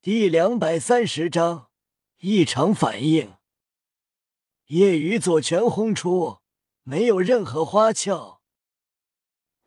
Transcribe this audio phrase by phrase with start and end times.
[0.00, 1.70] 第两百三十章
[2.18, 3.34] 异常反应。
[4.66, 6.38] 夜雨左拳轰出，
[6.84, 8.40] 没有任何花俏。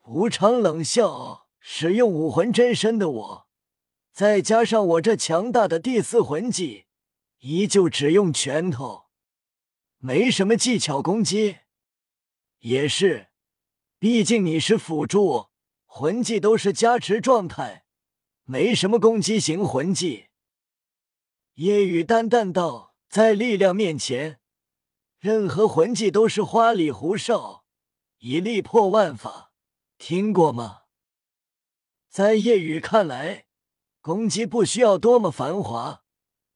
[0.05, 3.47] 无常冷笑：“使用武魂真身的我，
[4.13, 6.86] 再加上我这强大的第四魂技，
[7.39, 9.07] 依旧只用拳头，
[9.98, 11.57] 没什么技巧攻击。
[12.59, 13.32] 也是，
[14.00, 15.48] 毕竟你是辅助，
[15.86, 17.84] 魂技都是加持状态。”
[18.52, 20.27] 没什么攻击型魂技，
[21.54, 24.41] 夜雨淡淡道：“在力量面前，
[25.20, 27.63] 任何魂技都是花里胡哨，
[28.17, 29.53] 一力破万法，
[29.98, 30.81] 听过吗？”
[32.12, 33.45] 在夜雨看来，
[34.02, 36.04] 攻击不需要多么繁华，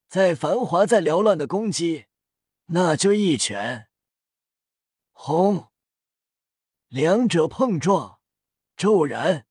[0.06, 2.08] 再繁华再缭乱的攻击，
[2.66, 3.88] 那就一拳。
[5.12, 5.68] 轰！
[6.88, 8.20] 两者碰撞，
[8.76, 9.45] 骤然。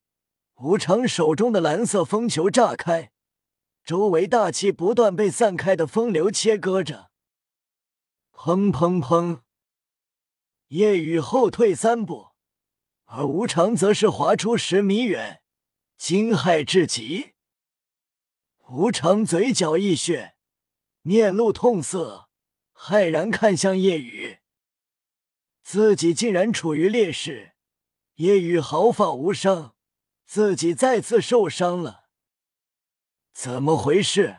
[0.57, 3.11] 无常手中的蓝色风球炸开，
[3.83, 7.11] 周围大气不断被散开的风流切割着。
[8.31, 9.41] 砰砰砰！
[10.67, 12.29] 夜雨后退三步，
[13.05, 15.41] 而无常则是滑出十米远，
[15.97, 17.33] 惊骇至极。
[18.69, 20.35] 无常嘴角溢血，
[21.01, 22.29] 面露痛色，
[22.73, 24.39] 骇然看向夜雨，
[25.61, 27.55] 自己竟然处于劣势。
[28.15, 29.74] 夜雨毫发无伤。
[30.25, 32.05] 自己再次受伤了，
[33.31, 34.37] 怎么回事？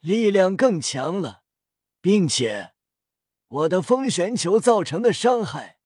[0.00, 1.42] 力量更强了，
[2.00, 2.72] 并且
[3.48, 5.78] 我的风旋球造成的伤害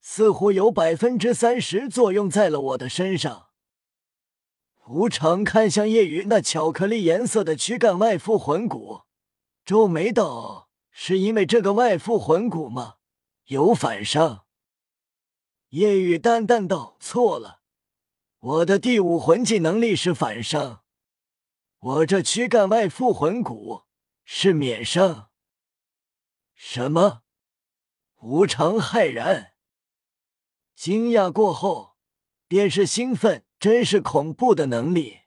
[0.00, 3.48] 似乎有百分之三十作用在了我的身上。
[4.86, 9.02] 无常看向夜雨那巧克力颜色的躯干外附魂骨，
[9.64, 12.96] 皱眉道：“是因为这个外附魂骨吗？
[13.46, 14.44] 有反伤？”
[15.70, 17.61] 夜雨淡淡道：“错了。”
[18.42, 20.82] 我的第五魂技能力是反伤，
[21.78, 23.84] 我这躯干外附魂骨
[24.24, 25.30] 是免伤。
[26.56, 27.22] 什么？
[28.16, 29.54] 无常骇然，
[30.74, 31.96] 惊讶过后
[32.48, 35.20] 便是兴奋，真是恐怖的能力！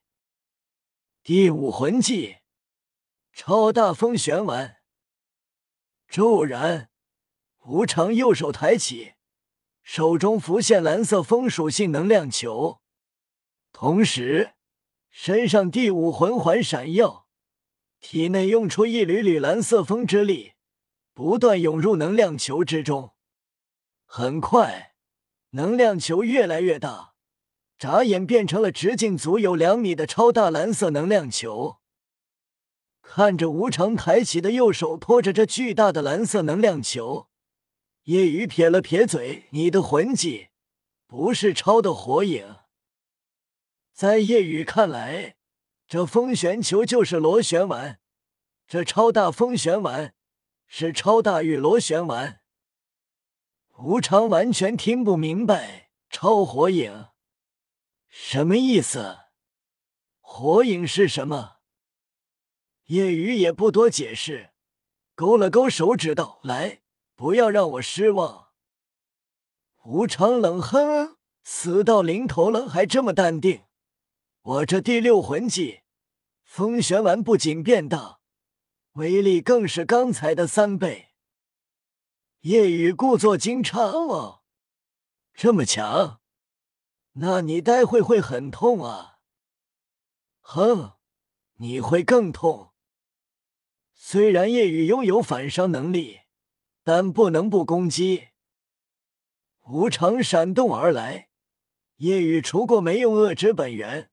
[1.24, 2.40] 第五魂技，
[3.32, 4.82] 超大风旋丸。
[6.10, 6.90] 骤然，
[7.64, 9.14] 无常右手抬起，
[9.82, 12.82] 手中浮现蓝色风属性能量球。
[13.78, 14.54] 同时，
[15.10, 17.28] 身上第五魂环闪耀，
[18.00, 20.54] 体内用出一缕缕蓝色风之力，
[21.14, 23.16] 不断涌入能量球之中。
[24.06, 24.94] 很快，
[25.50, 27.16] 能量球越来越大，
[27.78, 31.80] 眨眼变成了直径足有两米的超大蓝色能量球。
[33.02, 37.28] 看着无常抬起的右手托着这巨大的蓝色能量球，
[38.04, 40.48] 叶雨撇了撇嘴：“你的魂技
[41.06, 42.56] 不是超的火影。”
[43.96, 45.38] 在夜雨看来，
[45.88, 48.02] 这风旋球就是螺旋丸，
[48.68, 50.14] 这超大风旋丸
[50.68, 52.42] 是超大玉螺旋丸。
[53.78, 57.08] 无常完全听不明白，超火影
[58.10, 59.18] 什么意思？
[60.20, 61.60] 火影是什么？
[62.88, 64.50] 夜雨也不多解释，
[65.16, 66.82] 勾了勾手指道：“来，
[67.16, 68.50] 不要让我失望。”
[69.86, 73.62] 无常冷哼：“死到临头了，还这么淡定。”
[74.46, 75.82] 我这第六魂技
[76.44, 78.20] 风旋丸不仅变大，
[78.92, 81.16] 威力更是刚才的三倍。
[82.42, 84.44] 夜雨故作惊诧：“哦，
[85.34, 86.22] 这么强？
[87.14, 89.18] 那你待会会很痛啊
[90.42, 90.94] ！”“哼，
[91.56, 92.72] 你会更痛。”
[93.98, 96.20] 虽然夜雨拥有反伤能力，
[96.84, 98.28] 但不能不攻击。
[99.70, 101.30] 无常闪动而来，
[101.96, 104.12] 夜雨除过没用恶之本源。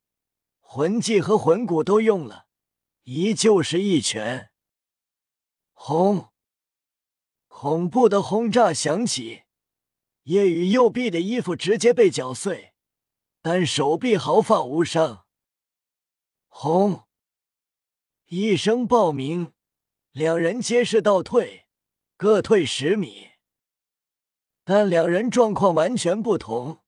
[0.75, 2.47] 魂技和魂骨都用了，
[3.03, 4.53] 依旧是一拳。
[5.75, 6.31] 轰！
[7.47, 9.43] 恐怖的轰炸响起，
[10.23, 12.73] 夜雨右臂的衣服直接被绞碎，
[13.43, 15.27] 但手臂毫发无伤。
[16.49, 17.03] 轰！
[18.29, 19.53] 一声爆鸣，
[20.13, 21.67] 两人皆是倒退，
[22.17, 23.33] 各退十米。
[24.65, 26.81] 但两人状况完全不同，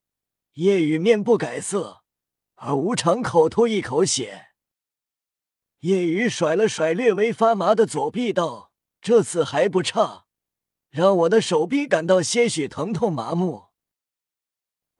[0.54, 2.03] 夜雨面不改色。
[2.66, 4.46] 而无常口吐一口血，
[5.80, 8.72] 夜雨甩了甩略微发麻的左臂，道
[9.02, 10.24] ：“这次还不差，
[10.88, 13.66] 让我的手臂感到些许疼痛麻木。”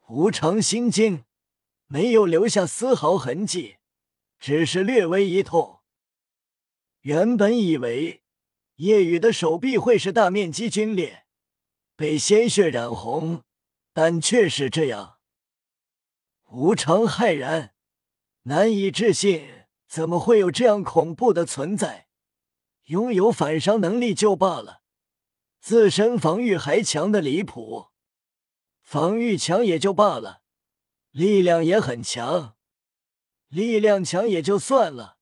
[0.09, 1.25] 无常心惊，
[1.87, 3.77] 没有留下丝毫痕迹，
[4.39, 5.81] 只是略微一痛。
[7.01, 8.23] 原本以为
[8.75, 11.25] 夜雨的手臂会是大面积皲裂，
[11.97, 13.43] 被鲜血染红，
[13.95, 15.14] 但却是这样。
[16.55, 17.75] 无常骇然，
[18.43, 19.51] 难以置信。
[19.89, 22.09] 怎么会有这样恐怖的存在？
[22.87, 24.83] 拥有反伤能力就罢了，
[25.61, 27.89] 自身防御还强的离谱。
[28.83, 30.43] 防御强也就罢了，
[31.11, 32.57] 力量也很强。
[33.49, 35.19] 力量强也就算了，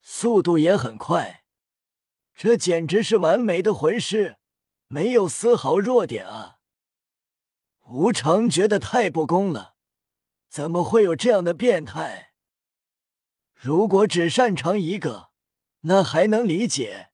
[0.00, 1.44] 速度也很快。
[2.34, 4.38] 这简直是完美的魂师，
[4.88, 6.58] 没有丝毫弱点啊！
[7.88, 9.75] 无常觉得太不公了，
[10.48, 12.32] 怎么会有这样的变态？
[13.54, 15.30] 如果只擅长一个，
[15.80, 17.10] 那还能理解，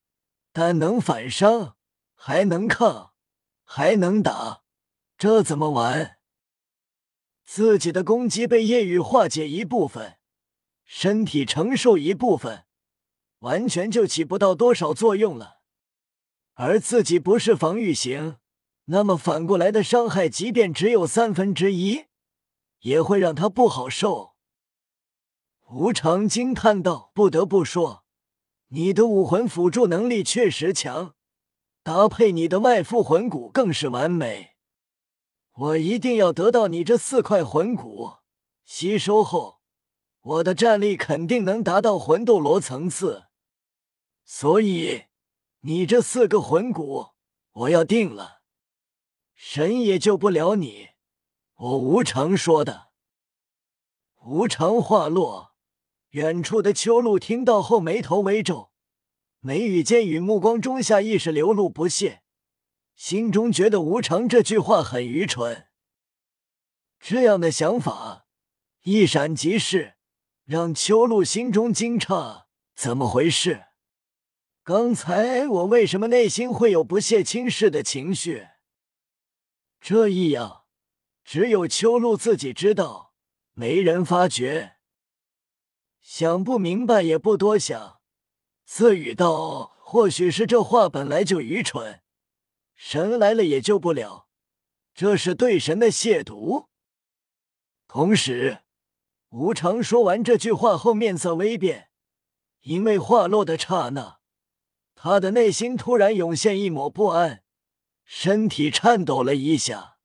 [0.52, 1.76] 但能反伤，
[2.14, 3.14] 还能抗，
[3.64, 4.62] 还能打，
[5.16, 6.18] 这怎么玩？
[7.44, 10.18] 自己的攻击被夜雨化解一部分，
[10.84, 12.64] 身体承受一部分。
[13.40, 15.62] 完全就起不到多少作用了，
[16.54, 18.36] 而自己不是防御型，
[18.84, 22.04] 那么反过来的伤害，即便只有三分之一，
[22.82, 24.34] 也会让他不好受。
[25.70, 28.04] 无常惊叹道：“不得不说，
[28.68, 31.14] 你的武魂辅助能力确实强，
[31.82, 34.56] 搭配你的外附魂骨更是完美。
[35.52, 38.18] 我一定要得到你这四块魂骨，
[38.64, 39.60] 吸收后，
[40.20, 43.24] 我的战力肯定能达到魂斗罗层次。”
[44.24, 45.04] 所以，
[45.60, 47.08] 你这四个魂骨，
[47.52, 48.42] 我要定了，
[49.34, 50.91] 神也救不了你。
[51.62, 52.90] 我无常说的。
[54.24, 55.54] 无常话落，
[56.08, 58.72] 远处的秋露听到后眉头微皱，
[59.38, 62.24] 眉宇间与目光中下意识流露不屑，
[62.96, 65.68] 心中觉得无常这句话很愚蠢。
[66.98, 68.26] 这样的想法
[68.82, 69.94] 一闪即逝，
[70.44, 73.66] 让秋露心中惊诧：怎么回事？
[74.64, 78.48] 刚才我为什么内心会有不屑轻视的情绪？
[79.80, 80.61] 这异样，
[81.32, 83.14] 只有秋露自己知道，
[83.54, 84.76] 没人发觉。
[86.02, 88.02] 想不明白也不多想，
[88.66, 92.02] 自语道：“或许是这话本来就愚蠢，
[92.74, 94.28] 神来了也救不了，
[94.92, 96.66] 这是对神的亵渎。”
[97.88, 98.58] 同时，
[99.30, 101.88] 无常说完这句话后，面色微变，
[102.60, 104.18] 因为话落的刹那。
[104.94, 107.42] 他的内心突然涌现一抹不安，
[108.04, 109.96] 身体颤抖了一下。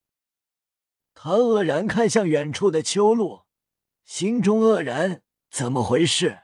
[1.19, 3.47] 他愕然看向远处的秋露，
[4.05, 6.41] 心中愕然：怎么回事？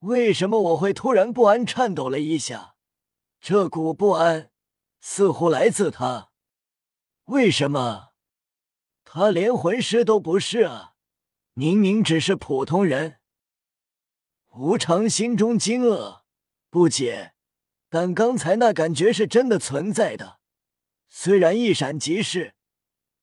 [0.00, 1.64] 为什么我会突然不安？
[1.64, 2.74] 颤抖了一下，
[3.40, 4.50] 这股不安
[5.00, 6.32] 似乎来自他。
[7.24, 8.10] 为什么？
[9.04, 10.92] 他连魂师都不是啊，
[11.54, 13.20] 明明只是普通人。
[14.50, 16.20] 无常心中惊愕
[16.68, 17.32] 不解。
[17.88, 20.40] 但刚才那感觉是真的存在的，
[21.08, 22.54] 虽然一闪即逝，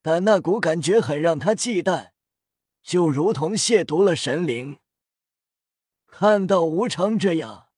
[0.02, 2.12] 但那股感觉很让他忌惮，
[2.82, 4.80] 就如同亵渎了神灵。
[6.08, 7.70] 看到无常这样，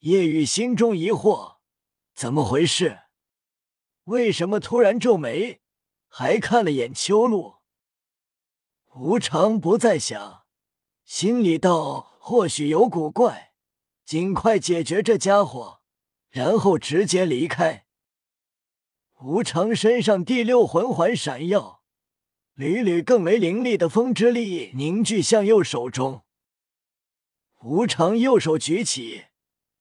[0.00, 1.56] 叶雨心中疑惑：
[2.14, 3.00] 怎么回事？
[4.04, 5.60] 为什么突然皱眉？
[6.08, 7.56] 还看了眼秋露。
[8.94, 10.44] 无常不再想，
[11.04, 13.54] 心里道：或许有古怪，
[14.04, 15.80] 尽快解决这家伙。
[16.28, 17.86] 然后直接离开。
[19.24, 21.82] 无常身上第六魂环闪耀，
[22.54, 26.22] 缕缕更为凌厉的风之力凝聚向右手中。
[27.62, 29.26] 无常右手举起，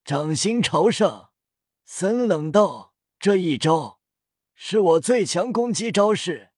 [0.06, 1.32] 掌心朝上，
[1.84, 4.00] 森冷道：“这一招
[4.54, 6.52] 是我最强攻击招式，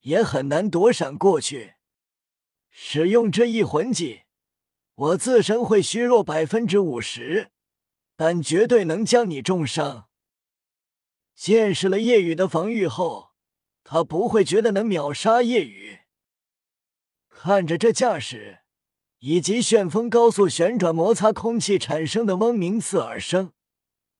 [0.00, 1.74] 也很难躲闪过去。
[2.70, 4.22] 使用这一魂技，
[4.94, 7.50] 我自身会虚弱百分之五十。”
[8.16, 10.08] 但绝对能将你重伤。
[11.42, 13.32] 见识了夜雨的防御后，
[13.82, 16.02] 他不会觉得能秒杀夜雨。
[17.28, 18.60] 看着这架势，
[19.18, 23.52] 以及旋风高速旋转摩擦空气产生的嗡鸣刺耳声，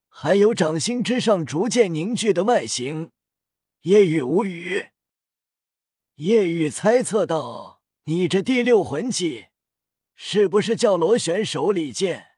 [0.08, 3.12] 还有掌心之上逐渐凝聚的外形，
[3.82, 4.88] 夜雨无语。
[6.16, 9.46] 夜雨猜测道：“你这第六魂技，
[10.16, 12.30] 是不是叫螺旋手里剑？”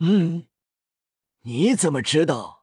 [0.00, 0.46] 嗯，
[1.42, 2.59] 你怎么知道？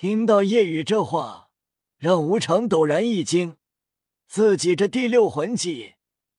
[0.00, 1.50] 听到夜雨这话，
[1.98, 3.58] 让无常陡然一惊。
[4.26, 5.96] 自己这第六魂技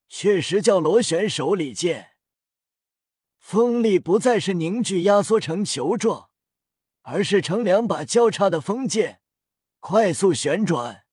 [0.09, 2.13] 确实叫螺旋手里剑，
[3.37, 6.31] 锋利不再是凝聚压缩成球状，
[7.03, 9.21] 而是成两把交叉的锋剑，
[9.79, 11.03] 快速旋转。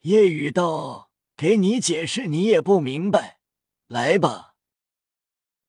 [0.00, 3.38] 夜雨道：“给你解释，你也不明白。
[3.86, 4.56] 来吧。”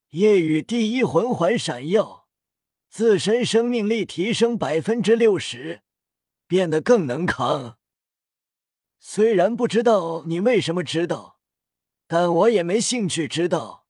[0.10, 2.21] 夜雨第一魂环闪耀，
[2.92, 5.82] 自身生命力提升百分之六十，
[6.46, 7.78] 变得更能扛。
[9.00, 11.40] 虽然不知道你为什么知道，
[12.06, 13.88] 但我也没兴趣知道。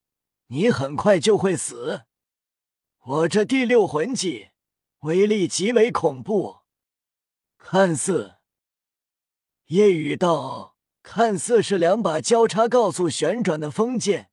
[0.50, 2.04] 你很快就会死。
[3.00, 4.50] 我这第六魂技
[5.00, 6.58] 威力极为恐怖，
[7.58, 8.36] 看似
[9.66, 14.30] 夜雨道，看似是两把交叉高速旋转的锋剑，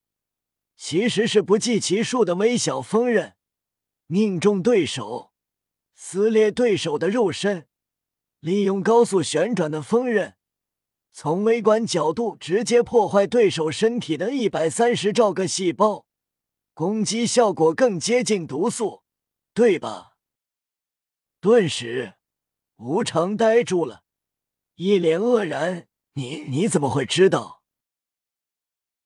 [0.77, 3.38] 其实是不计其数的微小锋刃，
[4.11, 5.33] 命中对手，
[5.95, 7.69] 撕裂对手的肉身，
[8.41, 10.37] 利用高速旋转的锋刃。
[11.13, 16.07] 从微观角度直接破坏对手身体的一百三十兆个细胞，
[16.73, 19.03] 攻击效果更接近毒素，
[19.53, 20.13] 对吧？
[21.39, 22.15] 顿时，
[22.77, 24.05] 吴常呆住了，
[24.77, 27.58] 一脸愕然：“你你怎么会知道？”